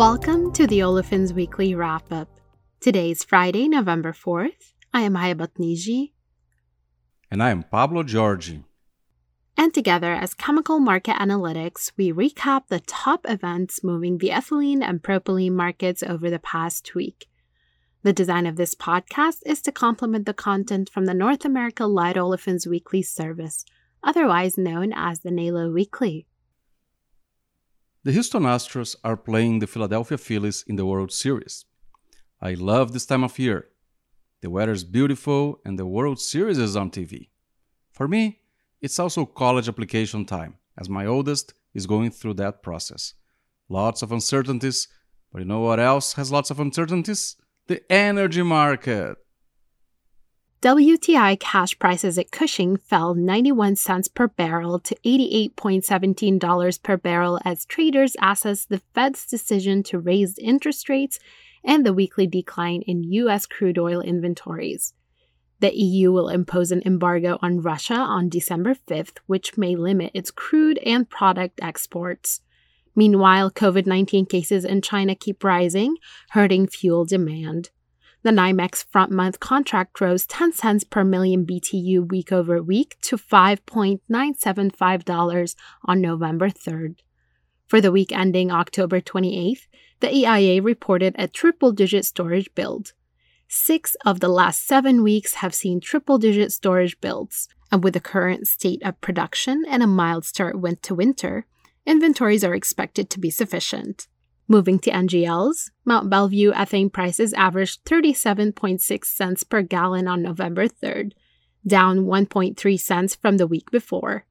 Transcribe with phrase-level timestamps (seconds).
[0.00, 2.40] Welcome to the Olefins Weekly Wrap Up.
[2.80, 4.72] Today is Friday, November 4th.
[4.94, 6.12] I am Hayabat Niji.
[7.30, 8.64] And I am Pablo Giorgi.
[9.58, 15.02] And together, as Chemical Market Analytics, we recap the top events moving the ethylene and
[15.02, 17.26] propylene markets over the past week.
[18.02, 22.16] The design of this podcast is to complement the content from the North America Light
[22.16, 23.66] Olefins Weekly service,
[24.02, 26.26] otherwise known as the NALO Weekly.
[28.02, 31.66] The Houston Astros are playing the Philadelphia Phillies in the World Series.
[32.40, 33.68] I love this time of year.
[34.40, 37.28] The weather is beautiful and the World Series is on TV.
[37.92, 38.40] For me,
[38.80, 43.12] it's also college application time, as my oldest is going through that process.
[43.68, 44.88] Lots of uncertainties,
[45.30, 47.36] but you know what else has lots of uncertainties?
[47.66, 49.18] The energy market.
[50.62, 57.64] WTI cash prices at Cushing fell 91 cents per barrel to $88.17 per barrel as
[57.64, 61.18] traders assess the Fed's decision to raise interest rates
[61.64, 63.46] and the weekly decline in U.S.
[63.46, 64.92] crude oil inventories.
[65.60, 70.30] The EU will impose an embargo on Russia on December 5th, which may limit its
[70.30, 72.42] crude and product exports.
[72.94, 75.96] Meanwhile, COVID 19 cases in China keep rising,
[76.32, 77.70] hurting fuel demand.
[78.22, 83.16] The NYMEX front month contract rose 10 cents per million BTU week over week to
[83.16, 85.54] $5.975
[85.86, 86.96] on November 3rd.
[87.66, 89.68] For the week ending October 28th,
[90.00, 92.92] the EIA reported a triple digit storage build.
[93.48, 98.00] Six of the last seven weeks have seen triple digit storage builds, and with the
[98.00, 101.46] current state of production and a mild start went to winter,
[101.86, 104.08] inventories are expected to be sufficient.
[104.50, 111.12] Moving to NGLs, Mont Belvieu ethane prices averaged 37.6 cents per gallon on November 3rd,
[111.64, 114.26] down 1.3 cents from the week before.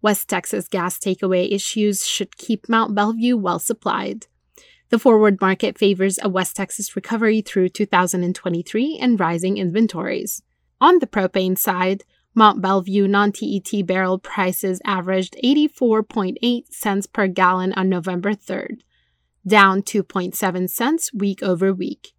[0.00, 4.28] West Texas gas takeaway issues should keep Mont Belvieu well supplied.
[4.90, 10.42] The forward market favors a West Texas recovery through 2023 and rising inventories.
[10.80, 12.04] On the propane side,
[12.36, 18.82] Mont Belvieu non TET barrel prices averaged 84.8 cents per gallon on November 3rd,
[19.46, 22.12] down 2.7 cents week over week.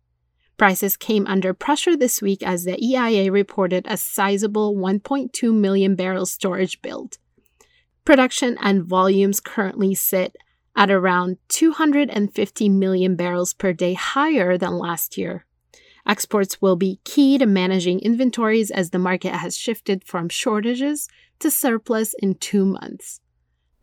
[0.58, 6.26] Prices came under pressure this week as the EIA reported a sizable 1.2 million barrel
[6.26, 7.18] storage build.
[8.06, 10.36] Production and volumes currently sit
[10.76, 15.46] at around 250 million barrels per day higher than last year.
[16.08, 21.52] Exports will be key to managing inventories as the market has shifted from shortages to
[21.52, 23.20] surplus in two months.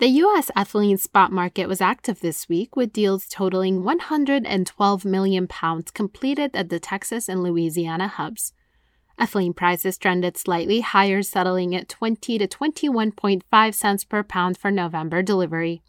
[0.05, 0.51] The U.S.
[0.55, 6.69] ethylene spot market was active this week with deals totaling 112 million pounds completed at
[6.69, 8.53] the Texas and Louisiana hubs.
[9.19, 15.23] Ethylene prices trended slightly higher, settling at 20 to 21.5 cents per pound for November
[15.23, 15.81] delivery.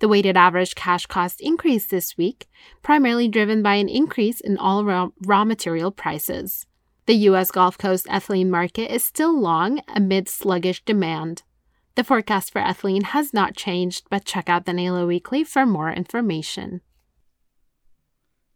[0.00, 2.50] The weighted average cash cost increased this week,
[2.82, 6.66] primarily driven by an increase in all raw, raw material prices.
[7.06, 7.50] The U.S.
[7.50, 11.44] Gulf Coast ethylene market is still long amid sluggish demand.
[11.98, 15.90] The forecast for ethylene has not changed, but check out the NALO Weekly for more
[15.90, 16.80] information.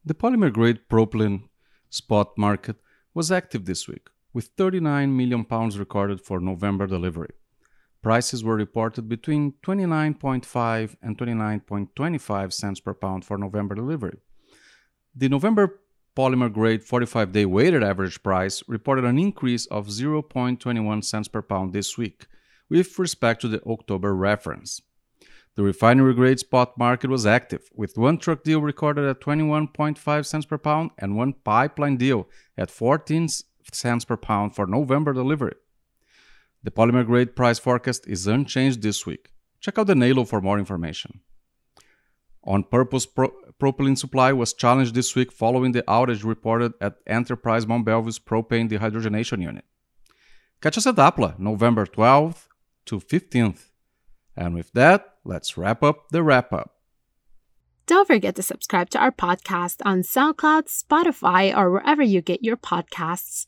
[0.04, 1.48] The polymer grade propylene
[1.90, 2.76] spot market
[3.14, 7.30] was active this week, with 39 million pounds recorded for November delivery.
[8.00, 14.18] Prices were reported between 29.5 and 29.25 cents per pound for November delivery.
[15.16, 15.80] The November
[16.16, 21.72] polymer grade 45 day weighted average price reported an increase of 0.21 cents per pound
[21.72, 22.28] this week
[22.68, 24.80] with respect to the October reference.
[25.54, 30.46] The refinery grade spot market was active, with one truck deal recorded at 21.5 cents
[30.46, 33.28] per pound and one pipeline deal at 14
[33.70, 35.54] cents per pound for November delivery.
[36.62, 39.32] The polymer grade price forecast is unchanged this week.
[39.60, 41.20] Check out the NALO for more information.
[42.44, 47.66] On purpose, pro- propylene supply was challenged this week following the outage reported at Enterprise
[47.66, 49.64] Mont Belvieu's propane dehydrogenation unit.
[50.62, 52.46] Catch us at APLA November 12th
[52.86, 53.70] to 15th.
[54.36, 56.76] And with that, let's wrap up the wrap up.
[57.86, 62.56] Don't forget to subscribe to our podcast on SoundCloud, Spotify, or wherever you get your
[62.56, 63.46] podcasts.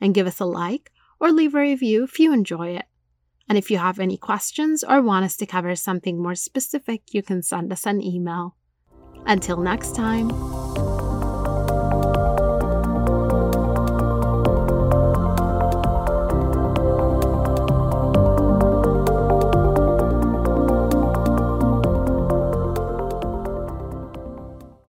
[0.00, 0.90] And give us a like
[1.20, 2.86] or leave a review if you enjoy it.
[3.48, 7.22] And if you have any questions or want us to cover something more specific, you
[7.22, 8.56] can send us an email.
[9.26, 10.73] Until next time.